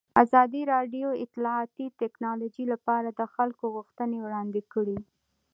[0.23, 4.99] ازادي راډیو د اطلاعاتی تکنالوژي لپاره د خلکو غوښتنې وړاندې کړي.